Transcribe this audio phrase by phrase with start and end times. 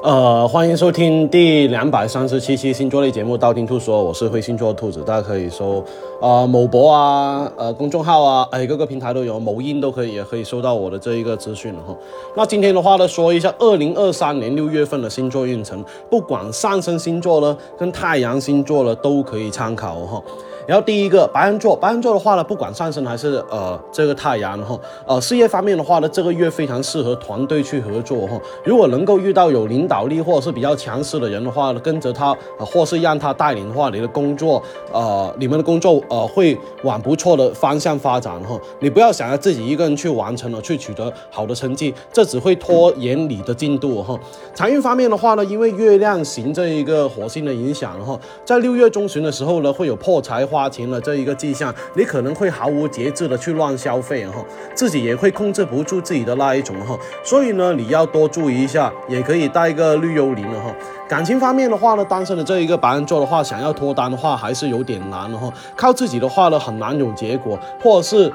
[0.00, 5.84] 呃，欢迎收听第两百三十七期星座类节目《道听途说》，我是灰星座兔子，大家可以搜
[6.20, 11.96] 啊某博啊，呃公众号啊，哎各个平台都有，某音都可以，也可以收到我的这一个资讯了哈。
[12.36, 20.22] 那今天的话呢，说一下二零二三年六月份的星座运程，不管上升星座呢，跟太阳星座呢，都可以参考哈。
[20.68, 28.38] 然后第一个白羊座，白羊座的话呢，不管上升还是呃这个太阳哈，呃事业方面的话呢，这个月非常适合团队去合作哈。
[28.64, 38.56] 如果能够遇到有领导力或者是比较强势的人的话呢，跟着他，或是让他带领的话，你的工作呃你们的工作呃会往不错的方向发展哈。
[38.78, 44.16] 你不要想要自己一个人去完成了，去取得好的成绩，这只会拖延你的进度哈。
[44.54, 50.68] 财运方面的话呢，因为月亮行这一个火星的影响哈，在六月中旬的时候呢，会有破财花。
[50.68, 60.74] 钱的这一个迹象，你可能会毫无节制的去乱消费哈，自己也会控制不住自己的那一种哈，所以呢，你要多注意一下，也可以带一个绿幽灵了哈。
[61.08, 68.30] 感情方面的话呢，单身的这一个白羊座的话，想要脱单的话，还是有点难的哈，靠自己的话呢，很难有结果，或者是。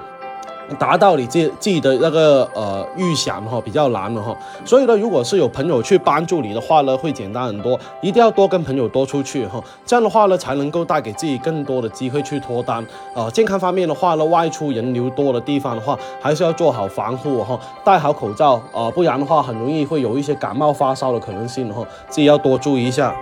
[0.79, 7.79] 达到你自自己的那个呃预想哈，比较难了哈，所以呢，如果是有朋友去帮助你的话呢，会简单很多。
[8.01, 13.29] 一定要多跟朋友多出去哈，这样的话呢，才能够带给自己更多的机会去脱单啊。
[13.29, 23.15] 健康方面的话呢，外出人流多的地方的话，还是要做好防护哈，戴好口罩啊，不然的话很容易会有一些感冒发烧的可能性哈，自己要多注意一下。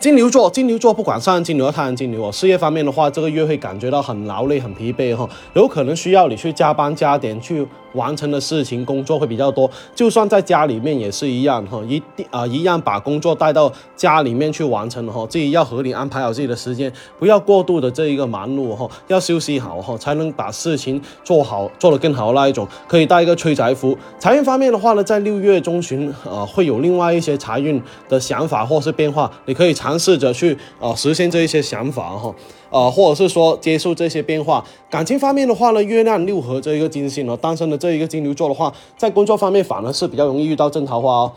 [0.00, 7.66] 金牛座，金牛座不管上金牛和、太阳金牛哦，事业方面的话，这个月会感觉到很劳累、很疲惫哈，有可能需要你去加班加点去。
[7.94, 22.68] 完成的事情工作会比较多，就算在家里面也是一样哈，一定啊一样把工作带到家里面去完成哈，自己要合理安排好自己的时间，不要过度的这一个忙碌哈，要休息好哈，才能把事情做好，做得更好那一种。
[22.86, 23.96] 可以带一个催财符。
[24.18, 32.34] 财运方面的话呢，在六月中旬呃会有另外一些财运的想法或是变化，你可以查尝试着去呃实现这一些想法哈。
[32.70, 41.32] 呃，或者是说接受这些变化，感情方面的话呢，月亮六合这一个金星呢，单身的这一个金牛座的话，在工作方面反而是比较容易遇到正桃花哦，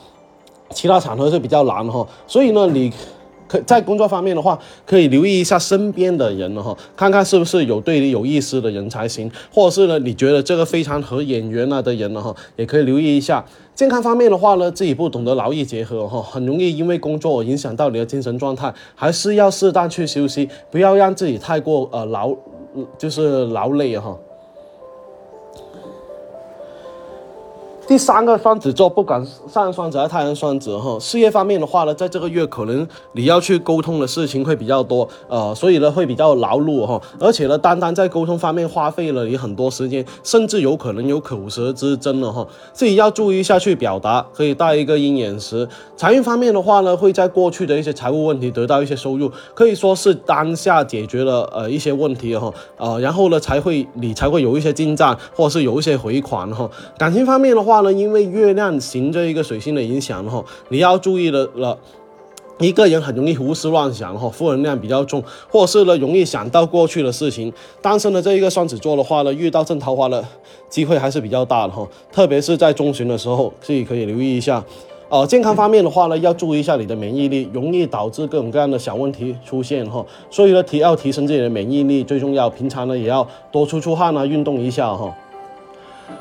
[0.72, 2.92] 其他场合是比较难哈，所以呢，你。
[3.52, 13.44] 可在工作方面的话，可以留意一下身边的人了哈，看看是不是有对你有意思的人才行，或者是呢，你觉得这个非常合眼缘了的人了哈，也可以留意一下。
[13.76, 22.34] 健康方面的话呢，自己不懂得劳逸结合哈，很容易因为工作影响到你的精神状态，还是要适当去休息，不要让自己太过呃劳，
[22.98, 24.18] 就是劳累哈。
[27.88, 29.22] 第三个双子座，不管
[29.52, 45.68] 上双子还是太阳双子哈，事业方面的话呢，在这个月可能你要去沟通的事情会比较多，呃，所以呢会比较劳碌哈，而且呢，单单在沟通方面花费了你很多时间，甚至有可能有口舌之争了哈，自己要注意一下去表达，可以带一个鹰眼石。
[45.98, 56.70] 财运方面的话呢，会在过去的一些财务问题得到一些收入，可以说是当下解决了呃一些问题哈，呃，然后呢才会你才会有一些进账，或者是有一些回款哈。
[56.98, 57.71] 感情方面的话。
[57.72, 61.78] 话呢，因为月亮行这一个水星的影响哈，你要注意的了，
[62.60, 67.52] 一个人很容易胡思乱想哈，负能量比较重，或是呢容易想到过去的事情。
[67.82, 70.22] 单身的这一个双子座的话呢，遇到正桃花的
[70.68, 74.62] 机会还是比较大的哈，特别是在中旬的时候，自己可以留意一下。
[75.08, 85.16] 呃，健康方面的话呢，要注意一下你的免疫力，容易导致各种各样的小问题出现哈，所以呢提要提升自己的免疫力最重要，平常呢也要多出出汗啊，运动一下哈。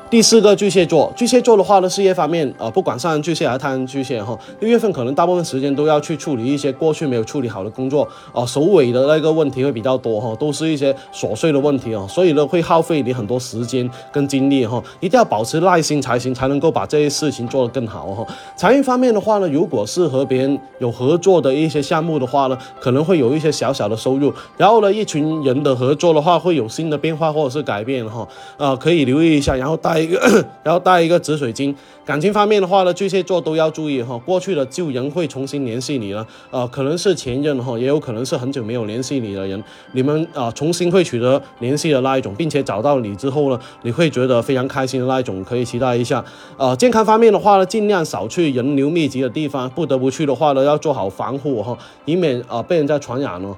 [0.09, 18.27] 第四个巨蟹座，巨蟹座的话呢，事业方面，呃，不管上巨蟹还是太阳巨蟹哈，六月份可能大部分时间都要去处理一些过去没有处理好的工作，啊，首尾的那个问题会比较多哈，都是一些琐碎的问题啊，所以呢，会耗费你很多时间跟精力哈，一定要保持耐心才行，才能够把这些事情做得更好哈。
[18.57, 30.01] 财运方面的话呢，如果是和别人有合作的一些项目的话呢，可能会有一些小小的收入，然后呢，一群人的合作的话，会有新的变化或者是改变哈，呃，可以留意一下，然后带。
[30.01, 30.19] 一个，
[30.63, 31.75] 然后带一个紫水晶。
[32.03, 39.63] 感情方面的话呢，巨蟹座都要注意哈，过去的旧人会重新联系你了，呃，可能是前任哈，也有可能是很久没有联系你的人，
[39.93, 46.23] 你们啊重新会取得联系的那一种，并且找到你之后呢，你会觉得非常开心的那一种，可以期待一下。
[46.57, 53.55] 呃，健康方面的话呢，尽量少去人流密集的地方，不得不去的话呢，要做好防护哈，以免啊被人家传染哦。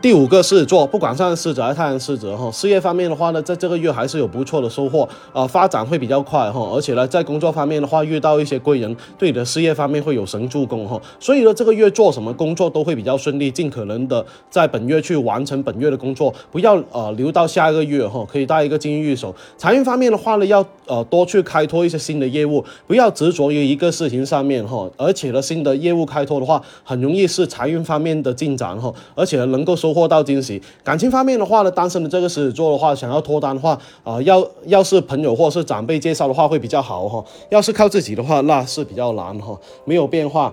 [0.00, 19.34] 第五个狮子座，不管上狮子还是太阳狮子哈，事业方面的话呢，在这个月还是有不错的收获啊，发展会比较快哈，而且呢，在工作方面的话，遇到一些贵人，对你的事业方面会有神助攻哈，所以呢，这个月做什么工作都会比较顺利，尽可能的在本月去完成本月的工作，不要呃留到下一个月哈，可以带一个金玉手。
[19.56, 29.87] 财运方面的话呢，要呃多去开拓一些新的业务，不要执着于一个事情上面哈，而且呢，新的业务开拓的话，很容易是财运方面的进展哈，而且能够收。
[29.88, 40.52] 收获到惊喜，感情方面的话呢，单身的这个狮子座的话，想要脱单的话，啊，要要是朋友或是长辈介绍的话会比较好哈，要是靠自己的话，那是比较难哈，没有变化。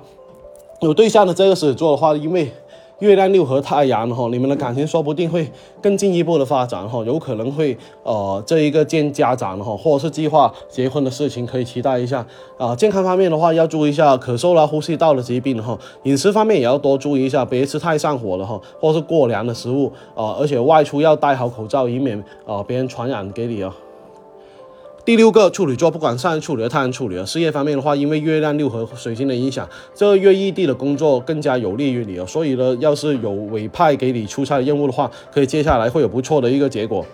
[0.80, 2.50] 有对象的这个狮子座的话，因为。
[3.00, 5.50] 月亮六合太阳哈，你们的感情说不定会
[5.82, 12.26] 更进一步的发展哈，有可能会呃这一个见家长哈，或者是计划结婚的事情可以期待一下
[12.58, 12.74] 啊。
[12.76, 15.78] 健康方面的话要注意一下咳嗽啦、呼吸道的疾病哈。
[16.04, 20.38] 饮食方面也要多注意一下，别吃太上火了哈，或是过凉的食物啊。
[20.40, 23.76] 而且外出要戴好口罩，以免啊别人传染给你啊。
[25.06, 32.26] 第六个处女座，不管上处女、太阳处女，事业方面的话，因为月亮六合水星的影响，这个月异地的工作更加有利于你哦。
[32.26, 37.06] 所以呢，要是有委派给你出差的任务的话，可以接下来会有不错的一个结果。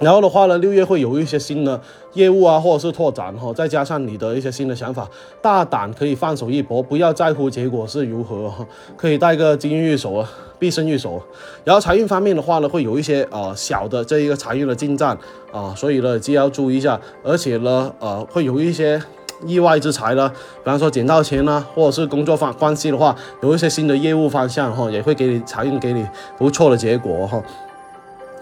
[0.00, 1.80] 然后的话呢，六月会有一些新的
[2.14, 5.08] 业务啊，或者是拓展哈，再加上你的一些新的想法，
[5.40, 8.52] 大胆可以放手一搏，不要在乎结果是如何，
[8.96, 10.28] 可以带个金玉手啊，
[10.62, 11.20] 必胜一手。
[11.64, 15.18] 然后财运方面的话呢，会有一些呃小的这一个财运的进账
[15.50, 19.02] 啊，所以呢就要注意一下，而且呢呃会有一些
[19.44, 20.28] 意外之财呢，
[20.62, 26.06] 比方说捡到钱呢，或者是工作方关系的话，有一些新的业务方向哈，也会给你财运给你
[26.38, 27.42] 不错的结果哈。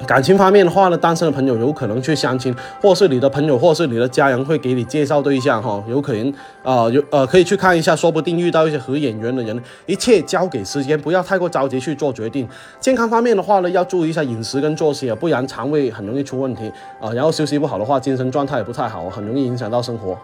[0.06, 6.32] 感情方面的话呢，单身的朋友有可能去相亲，或是你的朋友，或是你的家人会给你介绍对象哈，有可能
[6.62, 9.62] 啊，有呃可以去看一下，说不定遇到一些合眼缘的人。
[9.86, 12.48] 一切交给时间，不要太过着急去做决定。
[12.80, 17.12] 健康方面的话呢，要注意一下饮食跟作息啊，不然肠胃很容易出问题啊。
[17.12, 20.16] 然后休息不好的话，精神状态也不太好，很容易影响到生活。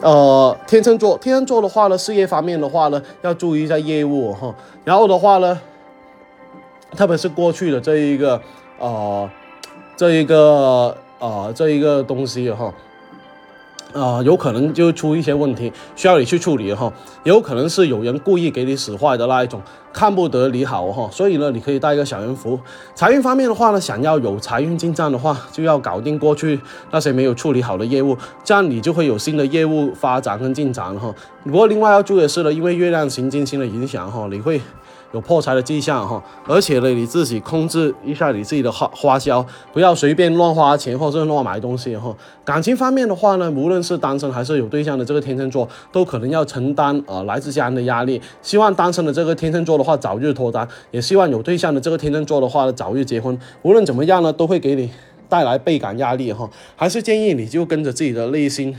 [0.00, 4.54] 呃，天秤座，天秤座的话呢，事业方面的话呢，要注意一下业务哈。
[4.84, 5.60] 然后的话呢。
[6.96, 8.40] 特别是过去的这一个，
[8.78, 9.28] 呃，
[9.96, 12.72] 这一个，呃，这一个东西哈，
[13.92, 16.92] 啊，有可能就出一些问题，需要你去处理哈。
[17.24, 19.60] 有可能是有人故意给你使坏的那一种，
[19.96, 21.08] 看不得你好哈。
[21.10, 22.60] 所以呢，你可以带一个小人符。
[22.94, 26.60] 财运方面的话呢，想要有财运进账的话，就要搞定过去
[26.90, 28.14] 那些没有处理好的业务，
[28.44, 31.12] 这样你就会有新的业务发展跟进展哈。
[31.44, 34.60] 不过另外要注意的是呢，因为月亮行金星的影响哈，你会。
[35.12, 42.14] 有破财的迹象哈，而且呢，你自己控制一下你自己的花花销，不要随便乱花钱或者乱买东西哈。
[42.44, 48.20] 感情方面的话呢，无论是单身还是有对象的这个天秤座，都可能要承担呃来自家人的压力。
[48.42, 53.38] 希望单身的这个天秤座的话早日脱单，也希望有对象的这个天秤座的话呢早日结婚。
[53.62, 54.90] 无论怎么样呢，都会给你
[55.28, 56.50] 带来倍感压力哈。
[56.74, 58.76] 还是建议你就跟着自己的内心。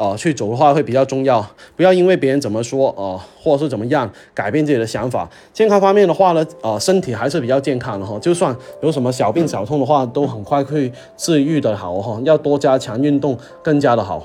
[0.00, 1.44] 呃，去走的话会比较重要，
[1.74, 5.28] 不要因为别人怎么说，呃，或者是怎么样改变自己的想法。
[5.52, 14.24] 健康方面的话呢，呃，身体还是比较健康的哈，就算有什么小病小痛的话，都很快会治愈的好哈，要多加强运动，更加的好。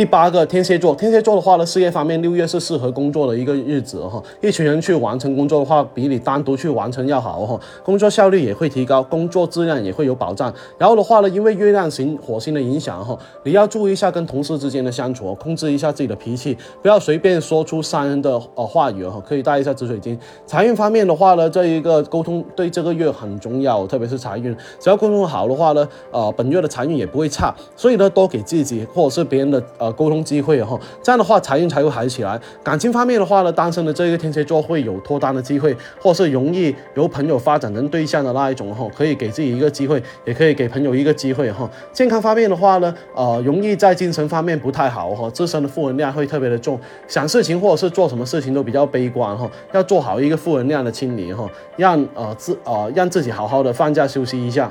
[0.00, 10.50] 第八个天蝎座，天蝎座的话呢，事业方面六月是适合工作的一个日子哈，一群人去完成工作的话，比你单独去完成要好哈，工作效率也会提高，工作质量也会有保障。
[10.78, 13.14] 然后的话呢，因为月亮型火星的影响哈，
[13.44, 20.18] 你要注意一下跟同事之间的相处，控制一下自己的脾气，不要随便说出伤人的呃话语哈，可以带一下紫水晶。
[20.46, 27.54] 财运方面的话呢，这一个沟通对这个月很重要，特别是财运，只要沟通好的话呢，呃，本月的财运也不会差。
[27.76, 29.89] 所以呢，多给自己或者是别人的呃。
[29.92, 32.40] 沟通机会哈，这样的话财运才会好起来。
[32.62, 41.68] 感情方面的话呢，单身的这个天蝎座会有脱单的机会，或是容易由朋友发展成对象的那一种哈，可以给自己一个机会，也可以给朋友一个机会哈。
[41.92, 54.70] 健康方面的话呢，呃，容易在精神方面不太好哈，自身的负能量会特别的重，想事情或者是做什么事情都比较悲观哈，要做好一个负能量的清理哈，让呃自呃让自己好好的放假休息一下。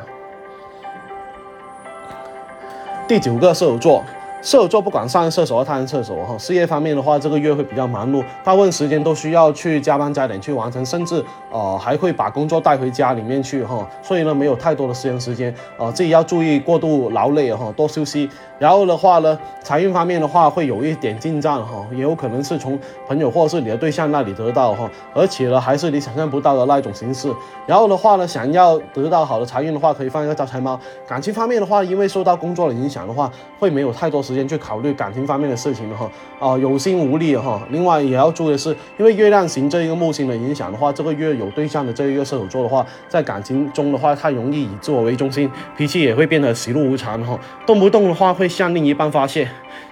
[3.07, 4.03] 第九个射手座。
[4.41, 18.29] 射手座不管上射手和太阳射手哈，事业方面的话，这个月会比较忙碌，大部分时间都需要去加班加点去完成，甚至呃还会把工作带回家里面去哈，所以呢没有太多的私人时间，呃自己要注意过度劳累哈，多休息。
[18.57, 22.77] 然后的话呢，财运方面的话会有一点进账哈，也有可能是从
[23.07, 27.33] 朋友或者是你的对象那里得到哈，而且呢还是你想象不到的那种形式。
[27.65, 30.79] 然后的话呢，想要得到好的财运的话，可以放一个招财猫。
[31.07, 33.29] 感情方面的话，因为受到工作的影响的话，
[33.59, 34.23] 会没有太多。
[34.29, 37.59] 时间去考虑感情方面的事情了哈，啊，有心无力哈。
[37.71, 38.69] 另外也要注意的是，
[38.99, 49.49] 因为月亮行这一个木星的影响的话，这个月有对象的这一个射手座的话，在感情中的话，他容易以自我为中心，脾气也会变得喜怒无常哈，动不动的话会向另一半发泄。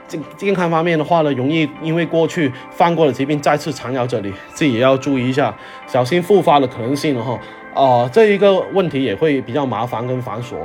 [0.08, 5.52] 健健康方面的话呢，容易因为过去犯过的疾病再次缠绕着你，自己也要注意一下，
[5.88, 7.40] 小心复发的可能性哈。
[7.74, 10.56] 啊，这一个问题也会比较麻烦跟繁琐。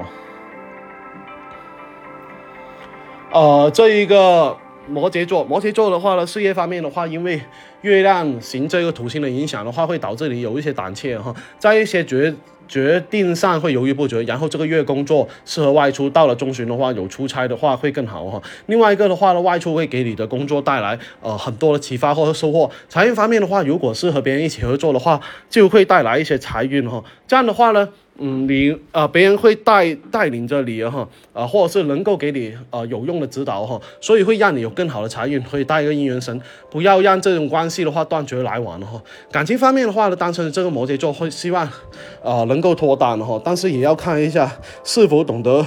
[3.32, 4.54] 呃，这一个
[4.86, 7.40] 摩羯座，摩羯座的话呢，事业方面的话，因为
[7.80, 12.34] 月亮行这个土星的影响的话，会导致你有一些胆怯哈，在一些决
[12.68, 14.22] 决定上会犹豫不决。
[14.24, 18.42] 然后这个月工作适合外出，到了中旬的话，有出差的话会更好哈。
[18.66, 22.70] 另外一个的话呢，外出会给你的工作带来呃很多的启发或者收获。
[22.90, 27.02] 财运方面的话，如果是和别人一起合作的话，就会带来一些财运哈。
[27.26, 27.88] 这样的话呢。
[28.18, 36.40] 嗯，你啊，别人会带带领着你哈，啊，或者是能够给你啊有用的指导哈，所以会让你有更好的财运，可以带一个姻缘神，
[36.70, 39.02] 不要让这种关系的话断绝来往了哈。
[39.30, 41.66] 感情方面的话呢，单纯的这个摩羯座会希望
[42.22, 45.64] 啊能够脱单哈，但是也要看一下是否懂得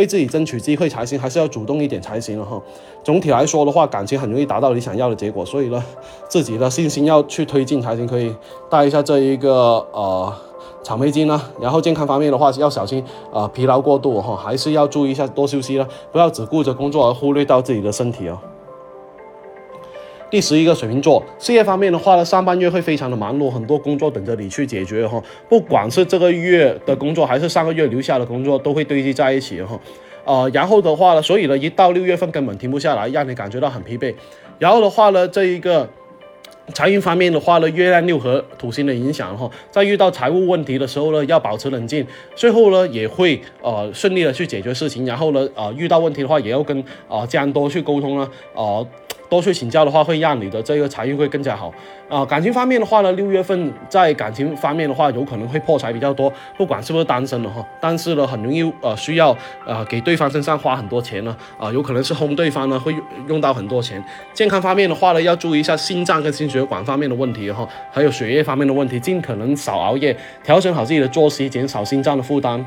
[0.00, 2.60] 为自己争取机会才行，还是要主动一点才行了哈。
[3.04, 5.84] 总体来说的话，感情很容易达到你想要的结果，所以呢，
[6.28, 8.34] 自己的信心要去推进才行，可以
[8.68, 10.32] 带一下这一个呃。
[10.82, 18.38] 草莓金呢，然后健康方面的话要小心啊，疲劳过度哈，还是要注意一下多休息了，不要只顾着工作而忽略到自己的身体哦。
[20.30, 29.78] 第十一个水瓶座，事业方面的话呢，上半月会非常的忙碌，很多工作等着你去解决哈，不管是这个月的工作还是上个月留下的工作，都会堆积在一起哈，
[30.24, 34.14] 呃，然后的话呢，所以呢，一到六月份根本停不下来，让你感觉到很疲惫。
[34.58, 35.88] 然后的话呢，这一个。
[36.72, 42.06] 财运方面的话呢，月亮六合土星的影响哈，在遇到财务问题的时候呢，要保持冷静，
[42.36, 48.86] 最后呢也会呃顺利的去解决事情，然后呢啊遇到问题的话也要跟啊家人多去沟通啊啊。
[49.30, 51.72] 多去请教的话，会让你的这个财运会更加好
[52.08, 52.22] 啊。
[52.26, 57.64] 感情方面的话呢，六月份在感情方面的话，有可能会破财比较多，不管是不是单身的哈。
[57.80, 59.34] 但是呢，很容易呃需要
[59.64, 62.94] 呃给对方身上花很多钱呢啊，有可能是哄对方呢会
[63.28, 64.04] 用到很多钱。
[64.34, 72.66] 健康方面的话呢，要注意一下心脏跟心血管方面的问题哈，还有血液方面的问题，尽可能少熬夜，调整好自己的作息，减少心脏的负担。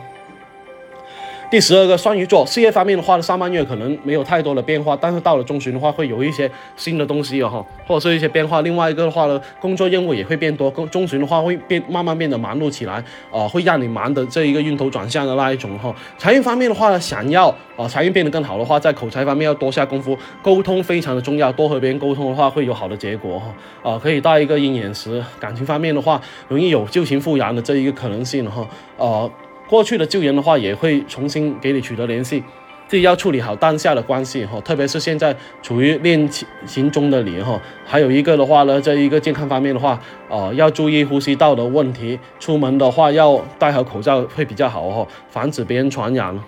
[1.54, 8.62] 第十二个双鱼座，事业方面的话呢，上半月可能没有太多的变化，但是到了中旬的话，会有一些新的东西哦哈，或者是一些变化。
[8.62, 12.96] 另外一个的话呢，工作任务也会变多，中旬的话会变慢慢变得忙碌起来，
[13.32, 15.94] 啊，会让你忙的这一个晕头转向的那一种哈。
[16.18, 23.92] 财运方面的话呢，想要啊财运变得更好的话，在口才方面要多下功夫，沟通非常的重要，多和别人沟通的话会有好的结果哈。
[23.92, 25.24] 啊，可以带一个鹰眼石。
[25.40, 28.68] 感情方面的话，容易有旧情复燃的这一个可能性哈。
[28.98, 29.30] 啊。
[29.74, 32.44] 过去的旧人的话，也会重新给你取得联系，
[32.88, 36.30] 自己要处理好当下的关系哈，特别是现在处于恋
[36.68, 37.60] 情中的你哈。
[37.84, 40.00] 还有一个的话呢，在一个健康方面的话，
[40.30, 46.40] 呃，要注意呼吸道的问题，出门的话要戴好口罩会比较好哈，防止别人传染。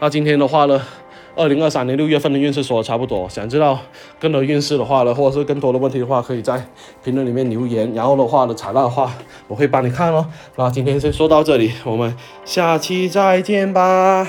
[0.00, 0.82] 那今天的话呢？
[1.36, 3.78] 二零二三年六月份的运势说的差不多，想知道
[4.18, 6.66] 更多运势的话呢，或者是更多的问题的话，可以在
[7.04, 9.12] 评论里面留言，然后的话呢，采纳的话，
[9.46, 10.26] 我会帮你看哦。
[10.56, 12.16] 那今天先说到这里，我们
[12.46, 14.26] 下期再见吧。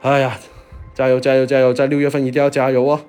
[0.00, 0.38] 哎呀，
[0.94, 3.00] 加油加油加油，在六月份一定要加油哦。